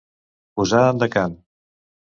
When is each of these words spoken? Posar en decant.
Posar 0.61 0.81
en 0.87 1.05
decant. 1.05 1.39